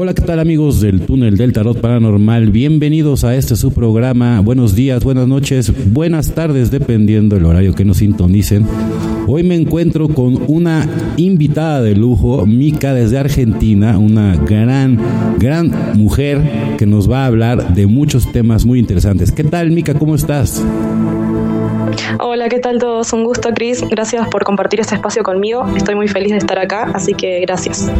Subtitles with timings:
[0.00, 2.52] Hola, ¿qué tal amigos del túnel del tarot paranormal?
[2.52, 4.38] Bienvenidos a este su programa.
[4.38, 8.64] Buenos días, buenas noches, buenas tardes, dependiendo del horario que nos sintonicen.
[9.26, 15.00] Hoy me encuentro con una invitada de lujo, Mica desde Argentina, una gran,
[15.40, 19.32] gran mujer que nos va a hablar de muchos temas muy interesantes.
[19.32, 19.94] ¿Qué tal, Mica?
[19.94, 20.62] ¿Cómo estás?
[22.20, 23.12] Hola, ¿qué tal todos?
[23.12, 23.84] Un gusto, Cris.
[23.88, 25.66] Gracias por compartir este espacio conmigo.
[25.76, 27.90] Estoy muy feliz de estar acá, así que gracias.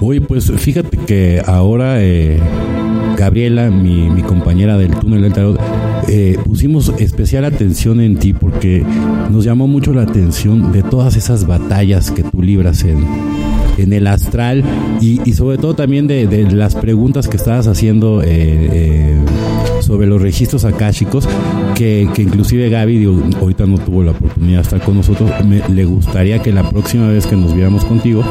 [0.00, 2.40] Oye, pues fíjate que ahora eh,
[3.16, 5.60] Gabriela, mi, compañera del túnel del tarot,
[6.08, 8.84] eh, pusimos especial atención en ti porque
[9.30, 13.04] nos llamó mucho la atención de todas esas batallas que tú libras en,
[13.82, 14.62] en el astral
[15.00, 19.16] y, sobre todo también de, las preguntas que estabas haciendo eh,
[19.80, 21.28] sobre los registros akáshicos
[21.74, 23.06] que, que inclusive Gaby
[23.40, 27.08] ahorita no tuvo la oportunidad de estar con nosotros me, le gustaría que la próxima
[27.08, 28.22] vez que nos viéramos contigo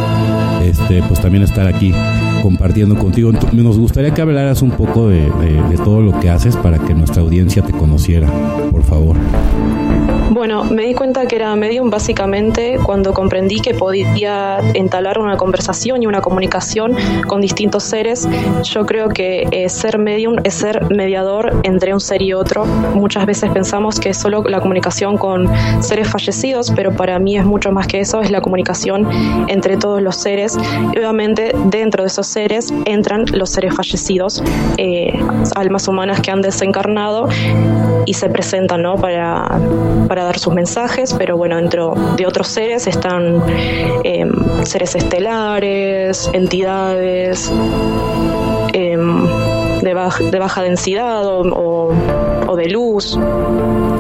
[0.64, 1.94] este pues también estar aquí
[2.42, 6.80] compartiendo contigo nos gustaría que hablaras un poco de, de todo lo que haces para
[6.80, 8.30] que nuestra audiencia te conociera
[8.72, 9.16] por favor
[10.40, 16.04] bueno, me di cuenta que era medium básicamente cuando comprendí que podía entablar una conversación
[16.04, 16.96] y una comunicación
[17.28, 18.30] con distintos seres.
[18.64, 22.66] Yo creo que eh, ser medium es ser mediador entre un ser y otro.
[22.66, 25.50] Muchas veces pensamos que es solo la comunicación con
[25.82, 29.10] seres fallecidos, pero para mí es mucho más que eso, es la comunicación
[29.48, 30.58] entre todos los seres.
[30.94, 34.44] Y obviamente dentro de esos seres entran los seres fallecidos,
[34.78, 35.14] eh,
[35.56, 37.28] almas humanas que han desencarnado
[38.06, 38.96] y se presentan ¿no?
[38.96, 39.60] para,
[40.08, 43.42] para dar sus mensajes, pero bueno, dentro de otros seres están
[44.04, 44.32] em,
[44.64, 47.52] seres estelares, entidades
[48.74, 49.26] em,
[49.82, 49.94] de,
[50.32, 51.94] de, baja densidad o,
[52.56, 53.18] de luz.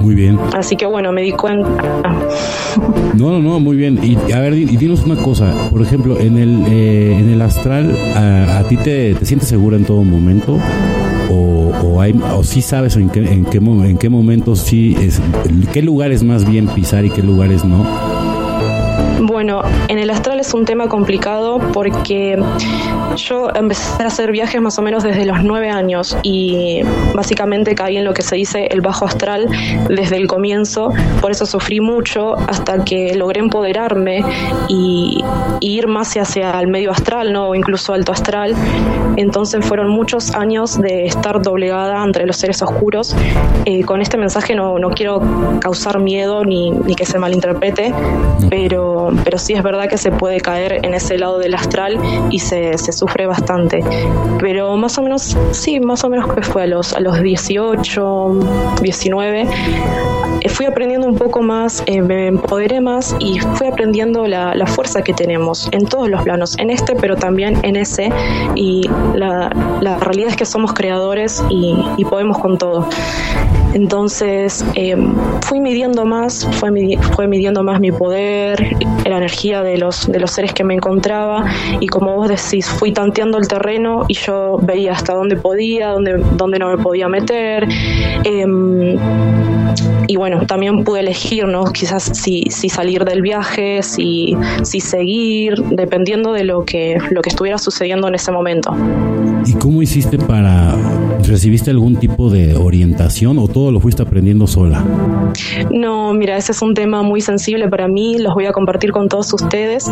[0.02, 0.40] Muy bien.
[0.54, 2.04] Así que bueno, me di cuenta.
[3.16, 4.00] No, no, no, muy bien.
[4.04, 5.54] Y a ver, y, dinos una cosa.
[5.70, 9.86] Por ejemplo, en el, eh, en el astral, ¿a, ti te, te sientes segura en
[9.86, 10.60] todo momento?
[11.30, 15.22] o, o, hay, o sí sabes en qué, en qué, en qué momentos sí, es,
[15.72, 17.86] qué lugares más bien pisar y qué lugares no?
[19.22, 22.42] Bueno, en el astral es un tema complicado porque
[23.18, 26.82] yo empecé a hacer viajes más o menos desde los nueve años y
[27.14, 29.48] básicamente caí en lo que se dice el bajo astral
[29.90, 34.24] desde el comienzo, por eso sufrí mucho hasta que logré empoderarme
[34.70, 35.24] y,
[35.62, 37.50] ir más hacia el medio astral, ¿no?
[37.50, 38.56] o incluso alto astral.
[39.18, 43.14] Entonces fueron muchos años de estar doblegada entre los seres oscuros.
[43.66, 45.22] Eh, con este mensaje no, no quiero
[45.60, 47.94] causar miedo ni, ni que se malinterprete,
[48.50, 52.00] pero pero, sí es verdad que se puede caer en ese lado del astral
[52.30, 53.84] y se, sufre bastante.
[54.40, 58.40] Pero más o menos, sí, más o menos que fue a los, a los 18,
[58.82, 59.48] 19,
[60.42, 65.02] eh, fui aprendiendo un poco más, eh, me empoderé más y fui aprendiendo la, fuerza
[65.02, 68.10] que tenemos en todos los planos, en este, pero también en ese.
[68.56, 69.50] Y la,
[70.00, 71.76] realidad es que somos creadores y,
[72.10, 72.88] podemos con todo.
[73.74, 74.96] Entonces eh,
[75.42, 76.72] fui midiendo más, fue,
[77.16, 78.76] fue midiendo más mi poder,
[79.06, 81.46] la energía de los, de los seres que me encontraba
[81.80, 86.22] y como vos decís, fui tanteando el terreno y yo veía hasta dónde podía, dónde,
[86.36, 87.68] dónde no me podía meter.
[88.24, 88.98] Em,
[90.08, 91.66] y bueno, también pude elegir, ¿no?
[91.66, 97.30] Quizás si, si salir del viaje, si, si seguir, dependiendo de lo que, lo que
[97.30, 98.76] estuviera sucediendo en ese momento.
[99.46, 100.76] ¿Y cómo hiciste para,
[101.28, 104.84] recibiste algún tipo de orientación o todo lo fuiste aprendiendo sola?
[105.72, 109.08] No, mira, ese es un tema muy sensible para mí, los voy a compartir con
[109.08, 109.90] todos ustedes.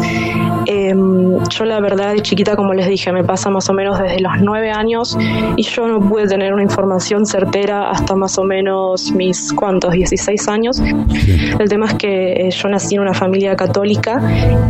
[0.66, 4.20] Em, yo la verdad de chiquita, como les dije, me pasa más o menos desde
[4.20, 5.18] los nueve años
[5.56, 10.48] y yo no pude tener una información certera hasta más o menos mis cuantos, 16
[10.48, 10.82] años.
[11.60, 14.22] El tema es que eh, yo nací en una familia católica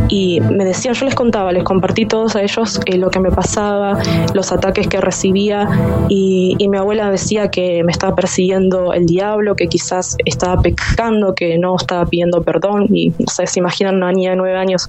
[0.08, 3.30] y me decían, yo les contaba, les compartí todos a ellos eh, lo que me
[3.30, 3.98] pasaba,
[4.34, 5.68] los ataques que recibía
[6.08, 11.34] y, y mi abuela decía que me estaba persiguiendo el diablo, que quizás estaba pecando,
[11.34, 14.86] que no estaba pidiendo perdón y no sé, se imaginan una niña de nueve años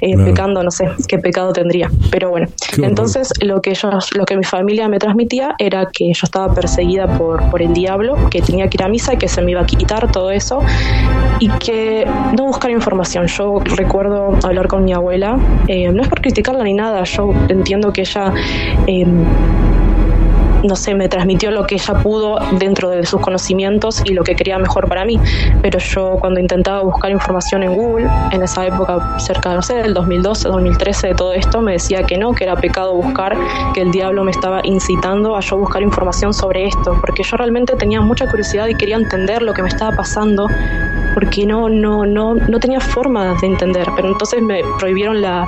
[0.00, 1.90] eh, pecando, no sé qué pecado tendría.
[2.10, 2.48] Pero bueno,
[2.82, 7.18] entonces lo que yo, lo que mi familia me transmitía era que yo estaba perseguida
[7.18, 9.60] por, por el diablo, que tenía que ir a misa y que se me iba
[9.60, 10.60] a quitar todo eso
[11.40, 12.06] y que
[12.36, 13.26] no buscar información.
[13.26, 15.38] Yo recuerdo hablar con mi abuela,
[15.68, 18.32] eh, no es por criticarla ni nada, yo entiendo que ella...
[18.86, 19.06] Eh,
[20.64, 24.34] no sé, me transmitió lo que ella pudo dentro de sus conocimientos y lo que
[24.34, 25.18] quería mejor para mí.
[25.62, 29.94] Pero yo cuando intentaba buscar información en Google, en esa época cerca, no sé, del
[29.94, 33.36] 2012, 2013, de todo esto, me decía que no, que era pecado buscar,
[33.74, 37.74] que el diablo me estaba incitando a yo buscar información sobre esto, porque yo realmente
[37.76, 40.46] tenía mucha curiosidad y quería entender lo que me estaba pasando,
[41.14, 43.86] porque no, no, no, no tenía forma de entender.
[43.96, 45.46] Pero entonces me prohibieron la,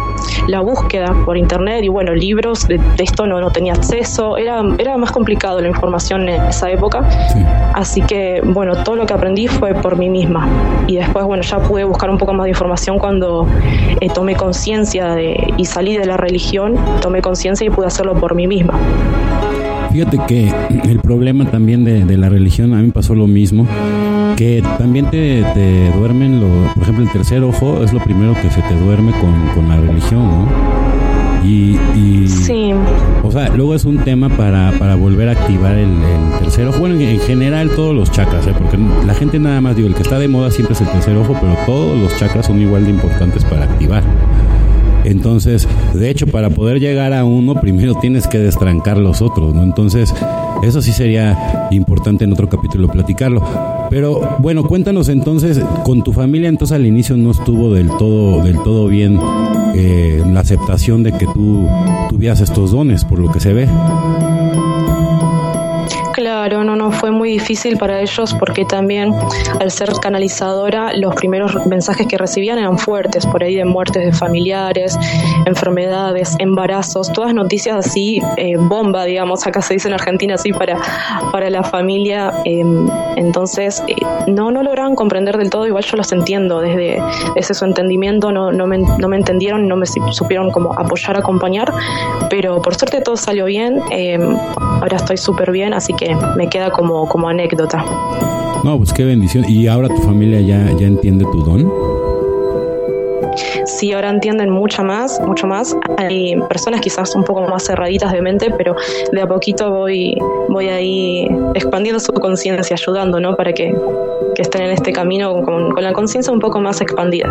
[0.48, 4.96] la búsqueda por internet y bueno, libros de, esto no, no tenía acceso, era, era
[5.00, 7.08] más complicado la información en esa época.
[7.74, 10.48] Así que bueno, todo lo que aprendí fue por mí misma.
[10.86, 13.46] Y después, bueno, ya pude buscar un poco más de información cuando
[14.00, 18.46] eh, tomé conciencia y salí de la religión, tomé conciencia y pude hacerlo por mí
[18.46, 18.74] misma.
[19.92, 20.52] Fíjate que
[20.84, 23.66] el problema también de, la religión, a mí me pasó lo mismo,
[24.36, 25.42] que también te,
[25.96, 29.68] duermen, lo, por ejemplo, el tercer ojo es lo primero que se te duerme con,
[29.68, 30.48] la religión, ¿no?
[31.44, 32.72] Y, sí.
[33.22, 35.90] o sea, luego es un tema para, para volver a activar el,
[36.40, 36.80] tercer ojo.
[36.80, 38.54] Bueno, en, general todos los chakras, ¿eh?
[38.56, 41.16] porque la gente nada más digo, el que está de moda siempre es el tercer
[41.16, 44.02] ojo, pero todos los chakras son igual de importantes para activar.
[45.04, 49.62] Entonces, de hecho, para poder llegar a uno, primero tienes que destrancar los otros, ¿no?
[49.62, 50.14] Entonces,
[50.62, 53.42] eso sí sería importante en otro capítulo platicarlo.
[53.90, 58.56] Pero bueno, cuéntanos entonces, con tu familia entonces al inicio no estuvo del todo, del
[58.62, 59.18] todo bien
[59.74, 61.66] eh, la aceptación de que tú
[62.08, 63.68] tuvieras estos dones, por lo que se ve.
[66.40, 69.12] Claro, no, no, fue muy difícil para ellos porque también
[69.60, 74.10] al ser canalizadora los primeros mensajes que recibían eran fuertes, por ahí de muertes de
[74.10, 74.98] familiares,
[75.44, 80.78] enfermedades, embarazos, todas noticias así, eh, bomba, digamos, acá se dice en Argentina así para,
[81.30, 82.32] para la familia.
[82.46, 83.96] Em, entonces, eh,
[84.26, 87.02] no, no lograban comprender del todo, igual yo los entiendo, desde
[87.36, 91.70] ese su entendimiento no, no, me, no me entendieron, no me supieron como apoyar, acompañar,
[92.30, 96.70] pero por suerte todo salió bien, em, ahora estoy súper bien, así que me queda
[96.70, 97.84] como, como anécdota.
[98.64, 99.44] No, pues qué bendición.
[99.48, 101.70] ¿Y ahora tu familia ya, ya entiende tu don?
[103.64, 105.76] Sí, ahora entienden mucho más, mucho más.
[105.96, 108.74] Hay personas quizás un poco más cerraditas de mente, pero
[109.12, 110.14] de a poquito voy,
[110.48, 113.36] voy ahí expandiendo su conciencia, ayudando, ¿no?
[113.36, 113.74] Para que,
[114.36, 117.30] estén en este camino con, la conciencia un poco más expandida.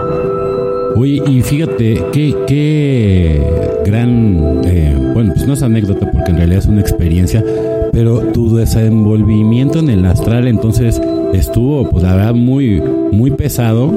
[0.95, 3.41] Oye, y fíjate, qué, qué
[3.83, 7.43] gran, eh, bueno, pues no es anécdota porque en realidad es una experiencia
[7.91, 11.01] pero tu desenvolvimiento en el astral entonces
[11.33, 12.81] estuvo, pues la verdad, muy,
[13.11, 13.93] muy pesado.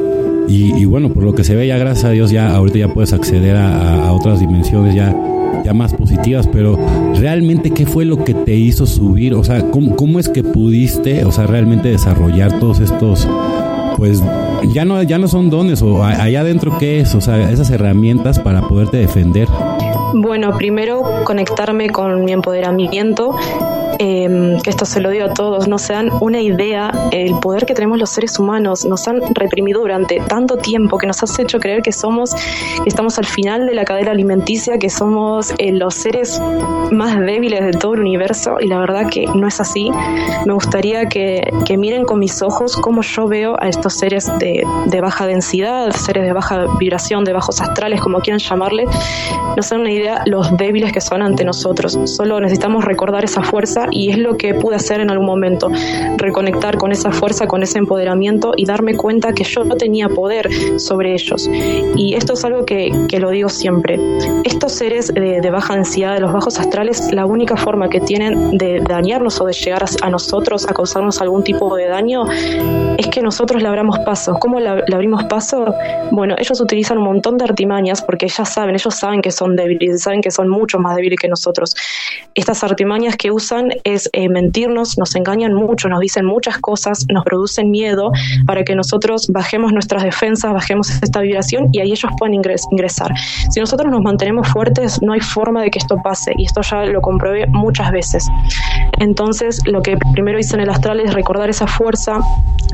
[0.49, 3.13] Y, bueno, por lo que se ve ya, gracias a Dios, ya ahorita ya puedes
[3.13, 5.17] acceder a, otras dimensiones ya,
[5.65, 6.79] ya más positivas, pero
[7.15, 9.35] realmente, ¿qué fue lo que te hizo subir?
[9.35, 13.27] O sea, ¿cómo, cómo es que pudiste, o sea, realmente desarrollar todos estos,
[13.97, 14.23] pues
[14.75, 17.15] ya no, ya no son dones, o allá adentro, ¿qué es?
[17.15, 19.49] O sea, esas herramientas para poderte defender.
[20.15, 23.35] Bueno, primero conectarme con mi empoderamiento
[24.05, 27.67] Em, que esto se lo digo a todos, no se dan una idea el poder
[27.67, 31.61] que tenemos los seres humanos, nos han reprimido durante tanto tiempo que nos has hecho
[31.61, 35.95] creer que somos, que estamos al final de la cadena alimenticia, que somos eh, los
[35.95, 36.43] seres
[36.91, 39.89] más débiles de todo el universo y la verdad que no es así.
[40.47, 44.67] Me gustaría que, que miren con mis ojos cómo yo veo a estos seres de,
[44.87, 48.85] de baja densidad, seres de baja vibración, de bajos astrales, como quieran llamarle,
[49.57, 51.97] no se dan una idea los débiles que son ante nosotros.
[52.07, 55.71] Solo necesitamos recordar esa fuerza y es lo que pude hacer en algún momento,
[56.17, 60.49] reconectar con esa fuerza, con ese empoderamiento y darme cuenta que yo no tenía poder
[60.79, 61.49] sobre ellos.
[61.97, 63.99] Y esto es algo que, que lo digo siempre.
[64.45, 68.81] Estos seres de, baja densidad, de los bajos astrales, la única forma que tienen de
[68.81, 72.25] dañarnos o de llegar a, nosotros, a causarnos algún tipo de daño,
[72.99, 74.35] es que nosotros le abramos paso.
[74.41, 75.75] ¿Cómo le, abrimos paso?
[76.11, 80.03] Bueno, ellos utilizan un montón de artimañas porque ya saben, ellos saben que son débiles,
[80.03, 81.75] saben que son mucho más débiles que nosotros.
[82.35, 87.25] Estas artimañas que usan es eh, mentirnos, nos engañan mucho, nos dicen muchas cosas, nos
[87.25, 88.13] producen miedo
[88.47, 93.13] para que nosotros bajemos nuestras defensas, bajemos esta vibración y ahí ellos pueden ingresar.
[93.51, 96.85] Si nosotros nos mantenemos fuertes, no hay forma de que esto pase y esto ya
[96.85, 98.27] lo comprobé muchas veces.
[98.99, 102.21] Entonces, lo que primero hice en el astral es recordar esa fuerza,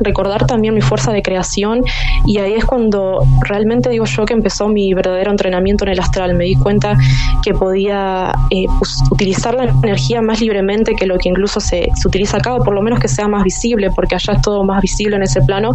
[0.01, 1.83] recordar también mi fuerza de creación
[2.25, 6.35] y ahí es cuando realmente digo yo que empezó mi verdadero entrenamiento en el astral.
[6.35, 6.97] Me di cuenta
[7.43, 8.65] que podía eh,
[9.11, 12.73] utilizar la energía más libremente que lo que incluso se, se, utiliza acá, o por
[12.73, 15.73] lo menos que sea más visible, porque allá es todo más visible en ese plano.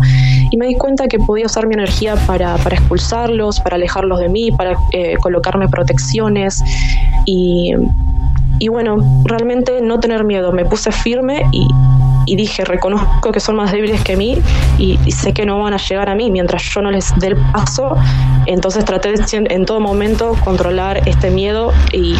[0.51, 4.29] Y me di cuenta que podía usar mi energía para, para expulsarlos, para alejarlos de
[4.29, 6.63] mí, para eh, colocarme protecciones
[7.27, 7.75] y,
[8.59, 10.53] y bueno, realmente no tener miedo.
[10.53, 11.67] Me puse firme y
[12.27, 14.39] y dije, reconozco que son más débiles que mí
[14.79, 17.37] y, sé que no van a llegar a mí mientras yo no les dé el
[17.53, 17.97] paso.
[18.47, 22.15] Entonces traté de, en todo momento controlar este miedo y,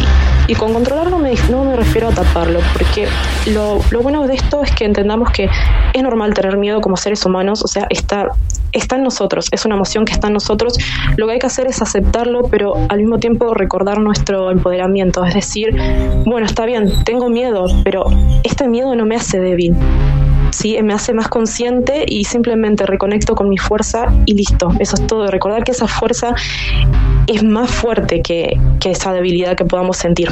[0.47, 3.07] y con controlar no me, no me refiero a taparlo, porque
[3.47, 5.49] lo, lo bueno de esto es que entendamos que
[5.93, 8.27] es normal tener miedo como seres humanos, o sea, está,
[8.71, 10.77] está en nosotros, es una emoción que está en nosotros.
[11.17, 15.33] Lo que hay que hacer es aceptarlo, pero al mismo tiempo recordar nuestro empoderamiento, es
[15.33, 15.75] decir,
[16.25, 18.05] bueno, está bien, tengo miedo, pero
[18.43, 19.75] este miedo no me hace débil.
[20.51, 20.77] ¿sí?
[20.83, 25.27] me hace más consciente y simplemente reconecto con mi fuerza y listo, eso es todo.
[25.27, 26.33] Recordar que esa fuerza
[27.27, 30.29] es más fuerte que, que esa debilidad que podamos sentir.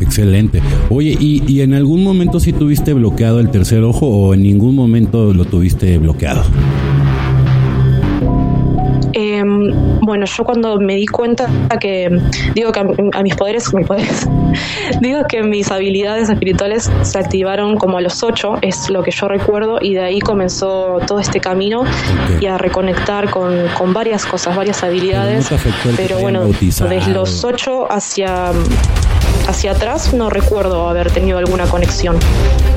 [0.00, 0.62] Excelente.
[0.90, 4.74] Oye, ¿y, ¿y, en algún momento sí tuviste bloqueado el tercer ojo o en ningún
[4.74, 6.44] momento lo tuviste bloqueado?
[9.12, 11.48] Em, bueno, yo cuando me di cuenta
[11.80, 12.10] que,
[12.54, 14.28] digo que a, mis poderes, mis poderes,
[15.00, 19.28] digo que mis habilidades espirituales se activaron como a los ocho, es lo que yo
[19.28, 21.84] recuerdo, y de ahí comenzó todo este camino
[22.40, 25.48] y a reconectar con, con varias cosas, varias habilidades.
[25.96, 26.44] Pero, bueno,
[26.88, 28.52] desde los ocho hacia
[29.48, 32.16] hacia atrás no recuerdo haber tenido alguna conexión.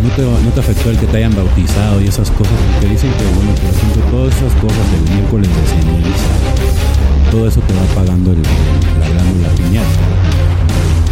[0.01, 2.53] ¿No te, ¿No te, afectó el que te hayan bautizado y esas cosas?
[2.73, 7.59] Porque dicen que, bueno, por ejemplo, todas esas cosas del miércoles de ceniza, todo eso
[7.61, 9.85] te va pagando el, la glándula piñata.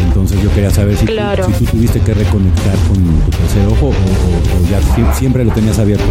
[0.02, 3.88] Entonces yo quería saber si, tú, si, tú, tuviste que reconectar con tu tercer ojo
[3.88, 6.06] o, o ya siempre lo tenías abierto.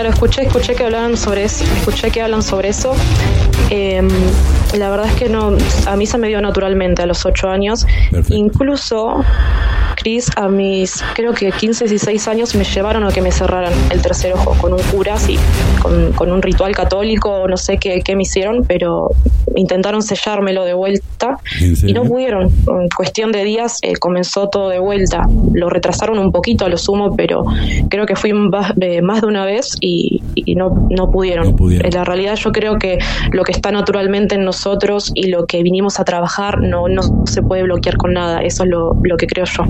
[0.00, 2.94] Claro, escuché, escuché que hablaban sobre eso, escuché que hablan sobre eso.
[3.68, 4.00] Eh,
[4.78, 5.54] la verdad es que no,
[5.86, 7.86] a mí se me dio naturalmente a los ocho años.
[8.30, 9.22] Incluso
[10.00, 14.00] Cris, a mis creo que 15, 16 años me llevaron a que me cerraran el
[14.00, 15.38] tercer ojo con un cura, sí,
[15.82, 19.10] con, un ritual católico, no sé qué, qué, me hicieron, pero
[19.56, 22.44] intentaron sellármelo de vuelta y no pudieron.
[22.46, 25.26] En cuestión de días eh, comenzó todo de vuelta.
[25.52, 27.44] Lo retrasaron un poquito a lo sumo, pero
[27.88, 30.22] creo que fui más de una vez y,
[30.56, 31.56] no, no, pudieron.
[31.58, 32.98] En la realidad yo creo que
[33.32, 37.42] lo que está naturalmente en nosotros y lo que vinimos a trabajar no, no se
[37.42, 38.40] puede bloquear con nada.
[38.42, 39.64] Eso es lo, lo que creo yo.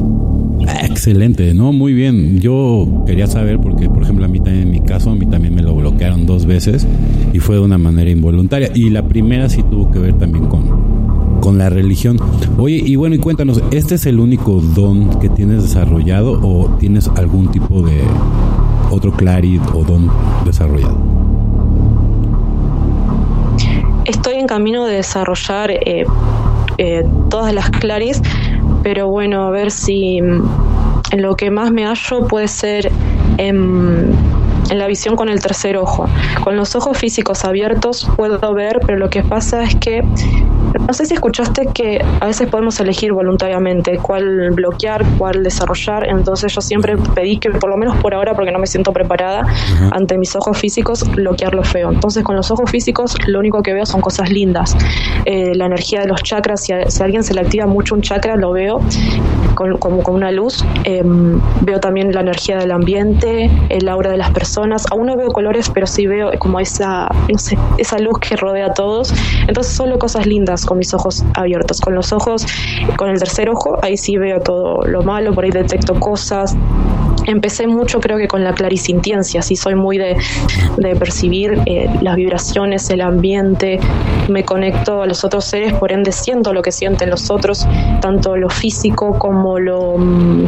[0.83, 1.73] Excelente, ¿no?
[1.73, 2.41] Muy bien.
[2.41, 5.55] Yo quería saber porque, por ejemplo, a mí también, en mi caso, a mí también
[5.55, 6.87] me lo bloquearon dos veces
[7.33, 8.71] y fue de una manera involuntaria.
[8.75, 12.19] Y la primera sí tuvo que ver también con, con la religión.
[12.59, 17.09] Oye, y bueno, y cuéntanos, ¿este es el único don que tienes desarrollado o tienes
[17.17, 18.01] algún tipo de
[18.91, 20.11] otro clarid o don
[20.45, 20.99] desarrollado?
[24.07, 26.05] Estoy en camino de desarrollar eh,
[26.79, 28.23] eh, todas las claris
[28.83, 30.43] pero bueno, a ver si mm,
[31.17, 32.91] lo que más me hallo puede ser
[33.39, 34.13] en,
[34.71, 36.07] en, la visión con el tercer ojo.
[36.43, 40.03] Con los ojos físicos abiertos puedo ver, pero lo que pasa es que
[40.87, 46.53] no sé si escuchaste que a veces podemos elegir voluntariamente cuál bloquear, cuál desarrollar, entonces
[46.55, 49.47] yo siempre pedí que por lo menos por ahora, porque no me siento preparada,
[49.93, 51.91] ante mis ojos físicos, bloquear lo feo.
[51.91, 54.77] Entonces con los ojos físicos lo único que veo son cosas lindas.
[55.25, 58.37] Eh, la energía de los chakras, si a, alguien se le activa mucho un chakra,
[58.37, 58.81] lo veo
[59.79, 60.65] como con una luz.
[60.85, 64.60] Em, veo también la energía del ambiente, el aura de las personas.
[64.91, 68.67] Aún no veo colores, pero sí veo como esa, no sé, esa luz que rodea
[68.67, 69.13] a todos.
[69.47, 71.81] Entonces solo cosas lindas con mis ojos abiertos.
[71.81, 72.47] Con los ojos,
[72.97, 76.57] con el tercer ojo, ahí sí veo todo lo malo, por ahí detecto cosas.
[77.27, 80.17] Empecé mucho creo que con la clarisintiencia, sí soy muy de,
[80.99, 83.79] percibir eh, las vibraciones, el ambiente,
[84.29, 87.67] me conecto a los otros seres, por ende siento lo que sienten los otros,
[88.01, 90.47] tanto lo físico como lo, mm,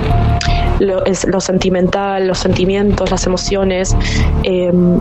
[0.82, 3.96] lo, sentimental, los sentimientos, las emociones.
[4.42, 4.98] Em,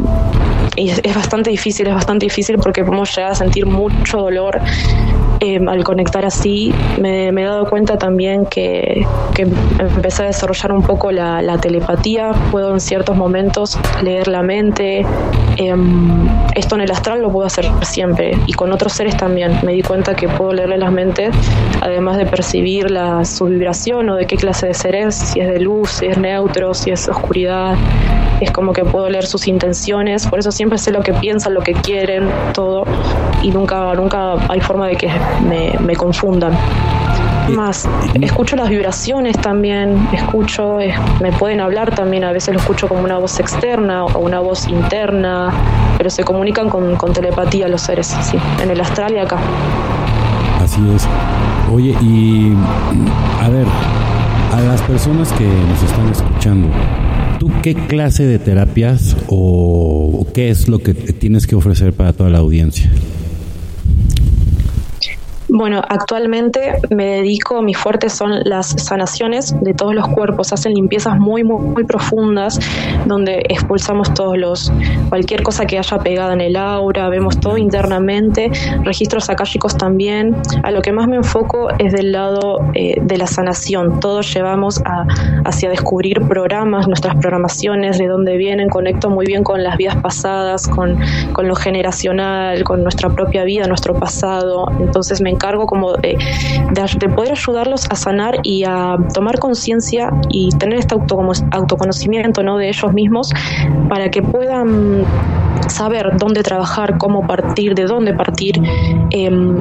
[0.75, 4.59] y es, bastante difícil, es bastante difícil porque podemos llegar a sentir mucho dolor
[5.41, 6.73] em, al conectar así.
[6.99, 9.05] Me, he dado cuenta también que,
[9.35, 9.47] que,
[9.79, 15.05] empecé a desarrollar un poco la, telepatía, puedo en ciertos momentos leer la mente.
[15.57, 19.59] Em, esto en el astral lo puedo hacer siempre y con otros seres también.
[19.63, 21.35] Me di cuenta que puedo leerle las mentes,
[21.81, 25.47] además de percibir la, su vibración o de qué clase de ser es, si es
[25.47, 27.75] de luz, si es neutro, si es oscuridad.
[28.39, 31.61] Es como que puedo leer sus intenciones, por eso siempre sé lo que piensan, lo
[31.61, 32.85] que quieren, todo,
[33.41, 35.09] y nunca, nunca hay forma de que
[35.47, 36.53] me, me confundan.
[37.49, 37.89] Más,
[38.21, 40.77] escucho las vibraciones también, escucho,
[41.19, 44.67] me pueden hablar también, a veces lo escucho como una voz externa o una voz
[44.67, 45.51] interna,
[45.97, 49.37] pero se comunican con, con telepatía los seres, sí, en el astral y acá.
[50.63, 51.07] Así es.
[51.73, 52.53] Oye, y
[53.41, 53.65] a ver,
[54.53, 56.67] a las personas que nos están escuchando,
[57.41, 62.29] ¿Tú qué clase de terapias o qué es lo que tienes que ofrecer para toda
[62.29, 62.91] la audiencia?
[65.53, 71.19] Bueno, actualmente me dedico, mis fuertes son las sanaciones de todos los cuerpos, hacen limpiezas
[71.19, 72.57] muy, muy, muy profundas,
[73.05, 74.71] donde expulsamos todos los,
[75.09, 78.49] cualquier cosa que haya pegada en el aura, vemos todo internamente,
[78.85, 80.37] registros akáshicos también.
[80.63, 83.99] A lo que más me enfoco es del lado eh, de la sanación.
[83.99, 84.81] Todos llevamos
[85.43, 90.65] hacia descubrir programas, nuestras programaciones, de dónde vienen, conecto muy bien con las vidas pasadas,
[90.69, 90.97] con,
[91.33, 94.67] con lo generacional, con nuestra propia vida, nuestro pasado.
[94.79, 96.17] Entonces me encargo como de,
[96.71, 100.95] de, poder ayudarlos a sanar y a tomar conciencia y tener este
[101.51, 102.57] autoconocimiento ¿no?
[102.57, 103.31] de ellos mismos
[103.89, 105.03] para que puedan
[105.67, 108.61] saber dónde trabajar, cómo partir, de dónde partir.
[109.09, 109.57] Em,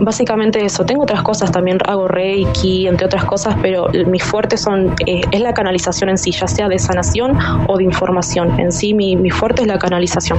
[0.00, 0.84] básicamente eso.
[0.84, 5.40] Tengo otras cosas también, hago reiki, entre otras cosas, pero mis fuertes son, eh, es
[5.40, 8.58] la canalización en sí, ya sea de sanación o de información.
[8.58, 10.38] En sí, mi, mi fuerte es la canalización.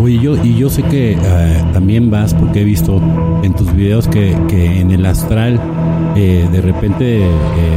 [0.00, 3.02] Oye, yo, y yo sé que eh, también vas, porque he visto
[3.42, 5.60] en tus videos que, que en el astral
[6.16, 7.22] eh, de repente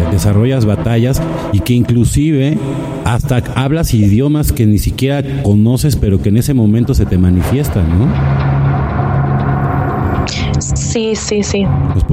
[0.09, 2.57] desarrollas batallas y que inclusive
[3.03, 7.87] hasta hablas idiomas que ni siquiera conoces, pero que en ese momento se te manifiestan,
[7.89, 8.07] ¿no?
[10.59, 11.65] Sí, sí, sí.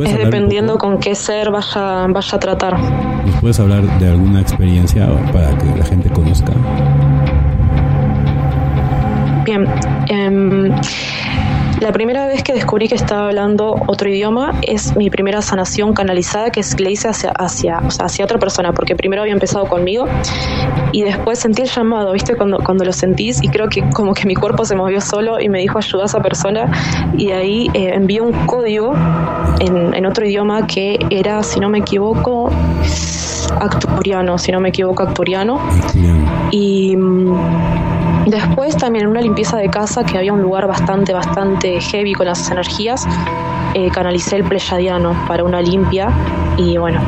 [0.04, 2.78] Es dependiendo con qué ser vaya, vaya a tratar.
[3.26, 6.52] ¿Nos puedes hablar de alguna experiencia para que la gente conozca?
[9.44, 9.66] Bien.
[10.10, 10.70] Eh,
[11.80, 16.50] la primera vez que descubrí que estaba hablando otro idioma es mi primera sanación canalizada
[16.50, 20.06] que le hice hacia, hacia, hacia otra persona, porque primero había empezado conmigo
[20.92, 22.36] y después sentí el llamado, ¿viste?
[22.36, 25.48] Cuando, cuando lo sentís y creo que como que mi cuerpo se movió solo y
[25.48, 26.70] me dijo ayuda a esa persona
[27.16, 28.92] y ahí eh, envió un código
[29.60, 32.50] en, en otro idioma que era, si no me equivoco,
[33.58, 35.58] acturiano, si no me equivoco, acturiano.
[36.50, 41.80] Y mm, después también en una limpieza de casa que había un lugar bastante, bastante
[41.80, 43.06] heavy con las energías,
[43.74, 46.08] eh, canalicé el pleyadiano para una limpia
[46.56, 47.00] y bueno,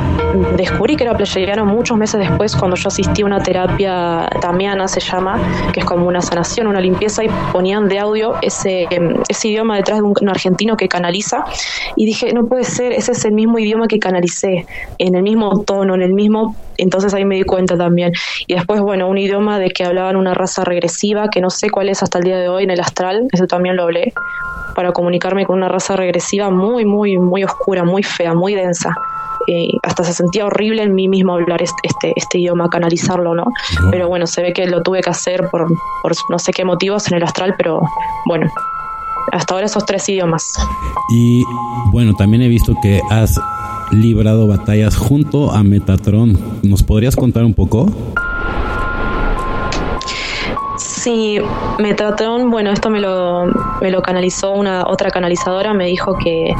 [0.57, 5.01] descubrí que era pleyadiano muchos meses después cuando yo asistí a una terapia tamiana se
[5.01, 5.41] llama,
[5.73, 8.87] que es como una sanación, una limpieza y ponían de audio ese,
[9.29, 11.45] ese idioma detrás de un, argentino que canaliza
[11.97, 14.65] y dije, no puede ser, ese es el mismo idioma que canalicé,
[14.99, 18.13] en el mismo tono, en el mismo entonces ahí me di cuenta también.
[18.47, 21.89] Y después, bueno, un idioma de que hablaban una raza regresiva, que no sé cuál
[21.89, 24.13] es hasta el día de hoy en el astral, eso también lo hablé,
[24.75, 28.97] para comunicarme con una raza regresiva muy, muy, muy oscura, muy fea, muy densa.
[29.83, 33.45] hasta se sentía horrible en mí mismo hablar este, este, este idioma, canalizarlo, ¿no?
[33.91, 35.67] Pero bueno, se ve que lo tuve que hacer por,
[36.03, 37.81] por no sé qué motivos en el astral, pero
[38.27, 38.47] bueno,
[39.31, 40.55] hasta ahora esos tres idiomas.
[41.11, 41.45] Y
[41.93, 43.41] bueno, también he visto que has
[43.93, 46.39] librado batallas junto a Metatron.
[46.63, 47.91] ¿Nos podrías contar un poco?
[50.77, 51.39] Sí,
[51.79, 53.47] Metatron, bueno, esto me lo,
[53.81, 56.55] me lo canalizó una otra canalizadora, me dijo que,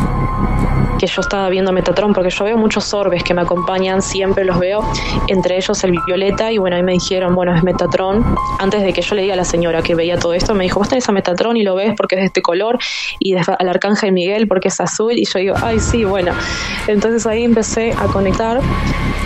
[1.03, 4.61] que yo estaba viendo Metatron, porque yo veo muchos orbes que me acompañan, siempre los
[4.61, 4.89] veo,
[5.27, 8.25] entre ellos el Violeta, y bueno, ahí me dijeron, bueno, es Metatron.
[8.61, 10.79] Antes de que yo le diga a la señora que veía todo esto, me dijo,
[10.79, 12.79] vos tenés a Metatron y lo ves porque es de este color,
[13.19, 16.35] y al Arcángel Miguel porque es azul, y yo digo, ay, sí, bueno.
[16.87, 18.61] Entonces ahí empecé a conectar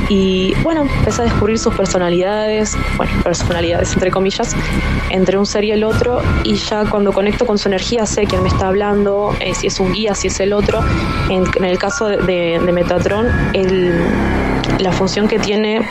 [0.08, 4.54] y bueno, empecé a descubrir sus personalidades, bueno, personalidades entre comillas,
[5.10, 8.42] entre un ser y el otro y ya cuando conecto con su energía sé quién
[8.42, 10.80] me está hablando, eh, si es un guía, si es el otro.
[11.28, 13.29] En, el caso de, Metatron,
[14.79, 15.87] la función que tiene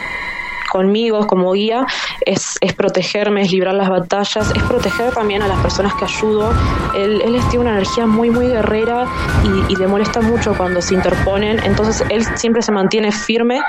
[0.72, 1.86] conmigo como guía
[2.26, 6.52] es, protegerme, es librar las batallas, es proteger también a las personas que ayudo.
[6.96, 9.06] Él, él tiene una energía muy, muy guerrera
[9.70, 13.62] y, le molesta mucho cuando se interponen, entonces él siempre se mantiene firme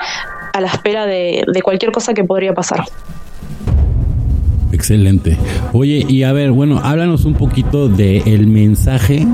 [0.53, 2.83] a la espera de cualquier cosa que podría pasar.
[4.71, 5.37] Excelente.
[5.73, 9.25] Oye, y a ver, bueno, háblanos un poquito del el mensaje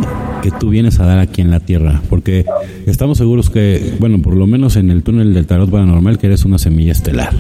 [0.41, 2.46] que tú vienes a dar aquí en la Tierra, porque
[2.86, 6.46] estamos seguros que, bueno, por lo menos en el túnel del tarot paranormal, que eres
[6.46, 7.32] una semilla estelar.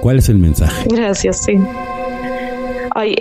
[0.00, 0.88] ¿Cuál es el mensaje?
[0.90, 1.54] Gracias, sí.
[2.94, 3.14] Ay,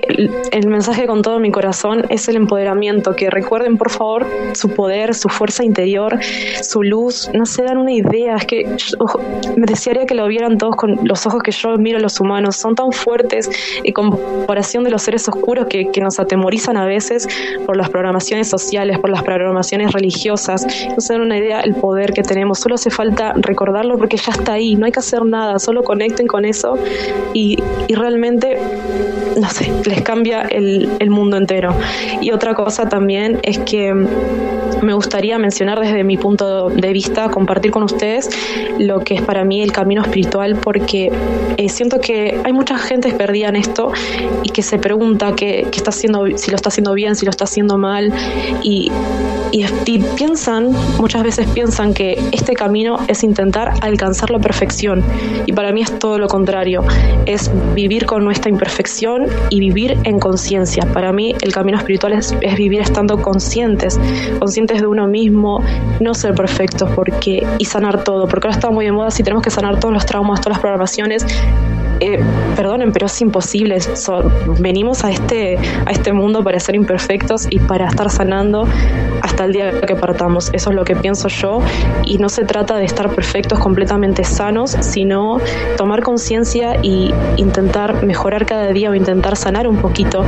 [0.52, 5.14] el, mensaje con todo mi corazón es el empoderamiento, que recuerden por favor su poder,
[5.14, 6.20] su fuerza interior,
[6.62, 8.66] su luz, no se dan una idea, es que
[9.56, 12.58] me desearía que lo vieran todos con los ojos que yo miro a los humanos,
[12.58, 13.50] son tan fuertes
[13.84, 17.28] en comparación de los seres oscuros que, nos atemorizan a veces
[17.68, 22.12] por las programaciones sociales, por las programaciones religiosas, no se dan una idea el poder
[22.12, 25.60] que tenemos, solo hace falta recordarlo porque ya está ahí, no hay que hacer nada,
[25.60, 26.76] solo conecten con eso
[27.34, 28.58] y, y realmente
[29.40, 29.50] no
[29.86, 31.76] les cambia el, el mundo entero.
[32.21, 33.93] Y otra cosa también es que
[34.82, 38.30] me gustaría mencionar desde mi punto de vista, compartir con ustedes
[38.80, 41.12] lo que es para mí el camino espiritual, porque
[41.58, 43.91] eh, siento que hay mucha gente perdida en esto
[44.43, 47.43] y que se pregunta que, está haciendo, si lo está haciendo bien, si lo está
[47.43, 48.13] haciendo mal,
[48.63, 48.91] y,
[49.52, 55.04] y, piensan, muchas veces piensan que este camino es intentar alcanzar la perfección,
[55.46, 56.84] y para mí es todo lo contrario,
[57.26, 60.86] es vivir con nuestra imperfección y vivir en conciencia.
[60.94, 64.00] Para mí el camino espiritual es, vivir estando conscientes,
[64.40, 65.64] conscientes de uno mismo,
[66.00, 69.44] no ser perfectos porque y sanar todo, porque ahora está muy de moda si tenemos
[69.44, 71.26] que sanar todos los traumas, todas las programaciones.
[72.04, 72.20] Eh,
[72.56, 73.78] perdonen, pero es imposible.
[74.60, 78.68] venimos a este, a este mundo para ser imperfectos y para estar sanando
[79.22, 80.50] hasta el día que partamos.
[80.52, 81.60] Eso es lo que pienso yo.
[82.04, 85.40] Y no se trata de estar perfectos, completamente sanos, sino
[85.78, 90.26] tomar conciencia y intentar mejorar cada día o intentar sanar un poquito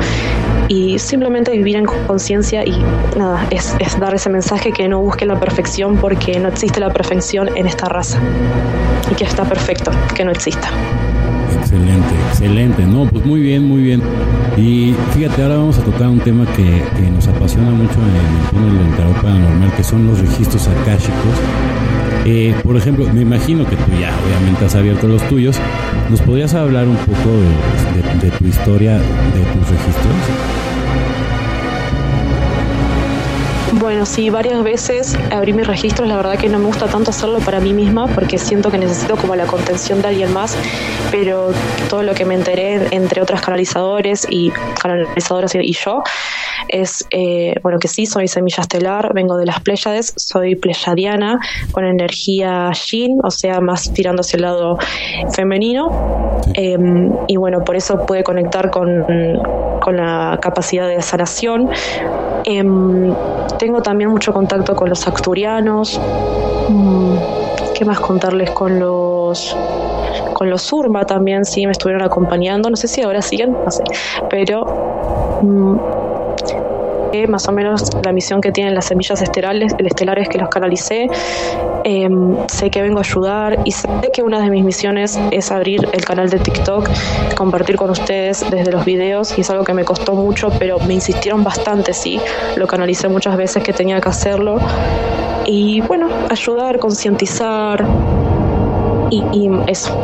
[0.67, 2.71] y simplemente vivir en conciencia y
[3.17, 6.91] nada, es, es, dar ese mensaje que no busque la perfección porque no existe la
[6.91, 8.19] perfección en esta raza
[9.11, 10.69] y que está perfecto, que no exista.
[11.59, 14.01] Excelente, excelente, no, pues muy bien, muy bien.
[14.57, 18.49] Y fíjate, ahora vamos a tocar un tema que, que nos apasiona mucho en el
[18.49, 21.35] túnel del tarot paranormal, que son los registros akáshicos.
[22.25, 25.57] Eh, por ejemplo, me imagino que tú ya obviamente has abierto los tuyos.
[26.09, 27.31] ¿Nos podrías hablar un poco
[28.21, 30.62] de tu historia, de tus registros?
[33.83, 37.39] Bueno, sí, varias veces abrí mis registros, la verdad que no me gusta tanto hacerlo
[37.39, 40.57] para mí misma porque siento que necesito como la contención de alguien más,
[41.11, 41.51] pero
[41.89, 46.01] todo lo que me enteré entre otras canalizadores y canalizadoras y yo
[46.69, 51.39] es, eh, bueno, que sí, soy semilla estelar, vengo de las Pléyades, soy pleyadiana
[51.73, 54.77] con energía yin, o sea, más tirando hacia el lado
[55.35, 59.05] femenino, em, y bueno, por eso pude conectar con,
[59.81, 61.69] con la capacidad de sanación.
[62.45, 63.13] Em,
[63.63, 65.97] tengo también mucho contacto con los acturianos.
[66.67, 67.15] Mm,
[67.73, 69.55] ¿Qué más contarles con los
[70.33, 71.45] con los Surma también?
[71.45, 72.69] Sí, me estuvieron acompañando.
[72.69, 73.85] No sé si ahora siguen, no sé.
[74.29, 74.65] Pero
[77.27, 81.07] más o menos la misión que tienen las semillas estelares, el estelares que los canalicé.
[81.83, 85.87] Em, sé que vengo a ayudar y sé que una de mis misiones es abrir
[85.91, 86.89] el canal de TikTok,
[87.35, 90.93] compartir con ustedes desde los videos y es algo que me costó mucho, pero me
[90.93, 92.19] insistieron bastante, sí,
[92.55, 94.59] lo canalicé muchas veces que tenía que hacerlo.
[95.45, 97.85] Y bueno, ayudar, concientizar
[99.11, 99.95] y, eso.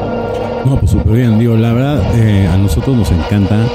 [0.65, 3.65] No, pues súper bien, digo, la verdad, eh, a nosotros nos encanta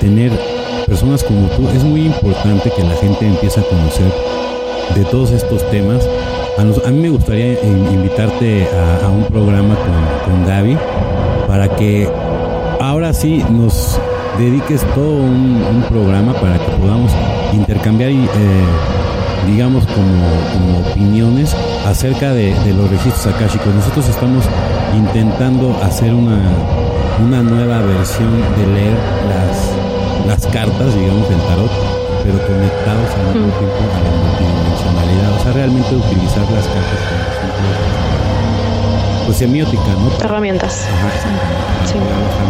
[0.00, 0.32] tener
[0.82, 4.12] personas como tú, es muy importante que la gente empiece a conocer
[4.94, 6.08] de todos estos temas.
[6.58, 8.66] A, mí me gustaría invitarte
[9.02, 10.76] a, un programa con, Gaby
[11.46, 12.08] para que
[12.80, 13.98] ahora sí nos
[14.38, 17.12] dediques todo un, programa para que podamos
[17.52, 18.16] intercambiar eh,
[19.46, 21.54] digamos como, opiniones
[21.86, 23.74] acerca de, los registros akáshicos.
[23.74, 24.44] Nosotros estamos
[24.96, 26.38] intentando hacer una,
[27.24, 28.96] una nueva versión de leer
[29.28, 29.41] las
[30.26, 31.70] las cartas, digamos, del tarot,
[32.22, 35.30] pero conectados al mismo tiempo a la multidimensionalidad.
[35.36, 37.00] O sea, realmente utilizar las cartas
[37.40, 40.24] como pues semiótica, ¿no?
[40.24, 40.86] Herramientas.
[40.86, 41.10] Ajá,
[41.86, 41.96] sí.
[41.98, 42.42] mejor.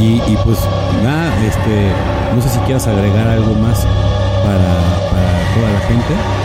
[0.00, 0.58] Y, y pues
[1.04, 1.92] nada, este,
[2.34, 3.86] no sé si quieras agregar algo más
[4.42, 4.74] para,
[5.10, 6.41] para toda la gente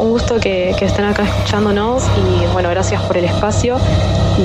[0.00, 3.76] un gusto que, estén acá escuchándonos y bueno, gracias por el espacio
[4.38, 4.44] y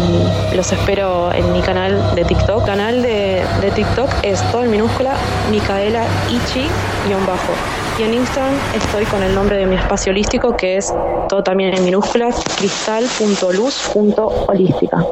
[0.56, 2.66] los espero en mi canal de TikTok.
[2.66, 3.42] Canal de,
[3.74, 5.16] TikTok es todo en minúscula,
[5.50, 7.54] Micaela Ichi-bajo.
[7.98, 10.94] Y en Instagram estoy con el nombre de mi espacio holístico que es
[11.30, 15.06] todo también en minúscula, cristal.luz.holística.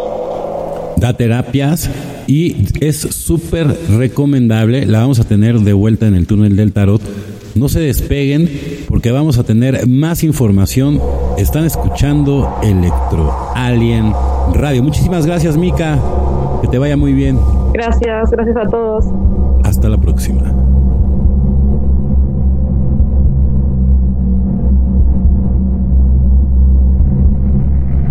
[0.98, 1.90] Da terapias
[2.28, 4.86] y es súper recomendable.
[4.86, 7.02] La vamos a tener de vuelta en el túnel del tarot
[7.56, 8.50] no se despeguen
[8.88, 11.00] porque vamos a tener más información.
[11.38, 14.14] Están escuchando Electro Alien
[14.54, 14.84] Radio.
[14.84, 16.00] Muchísimas gracias, Mica.
[16.62, 17.40] Que te vaya muy bien.
[17.74, 19.06] Gracias, gracias a todos.
[19.64, 20.63] Hasta la próxima.